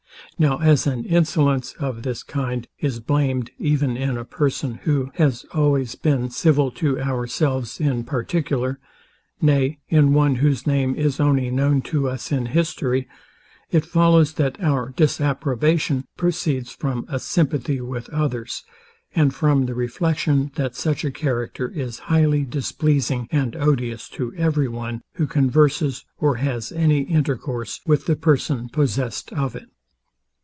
[0.39, 5.45] Now as an insolence of this kind is blamed even in a person who has
[5.53, 8.79] always been civil to ourselves in particular;
[9.39, 13.07] nay, in one, whose name is only known to us in history;
[13.69, 18.63] it follows, that our disapprobation proceeds from a sympathy with others,
[19.13, 24.67] and from the reflection, that such a character is highly displeasing and odious to every
[24.67, 29.69] one, who converses or has any intercourse with the person possest of it.